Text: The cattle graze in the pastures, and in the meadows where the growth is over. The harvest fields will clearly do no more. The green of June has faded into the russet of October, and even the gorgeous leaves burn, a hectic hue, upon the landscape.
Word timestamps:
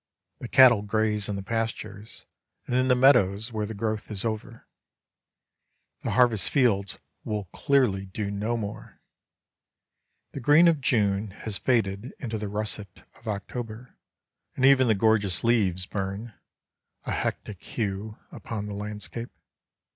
The 0.39 0.47
cattle 0.47 0.81
graze 0.81 1.29
in 1.29 1.35
the 1.35 1.43
pastures, 1.43 2.25
and 2.65 2.75
in 2.75 2.87
the 2.87 2.95
meadows 2.95 3.51
where 3.53 3.67
the 3.67 3.75
growth 3.75 4.09
is 4.09 4.25
over. 4.25 4.65
The 6.01 6.09
harvest 6.17 6.49
fields 6.49 6.97
will 7.23 7.43
clearly 7.53 8.07
do 8.07 8.31
no 8.31 8.57
more. 8.57 8.99
The 10.31 10.39
green 10.39 10.67
of 10.67 10.81
June 10.81 11.29
has 11.45 11.59
faded 11.59 12.15
into 12.17 12.39
the 12.39 12.47
russet 12.49 13.03
of 13.13 13.27
October, 13.27 13.95
and 14.55 14.65
even 14.65 14.87
the 14.87 14.95
gorgeous 14.95 15.43
leaves 15.43 15.85
burn, 15.85 16.33
a 17.05 17.11
hectic 17.11 17.61
hue, 17.61 18.17
upon 18.31 18.65
the 18.65 18.73
landscape. 18.73 19.29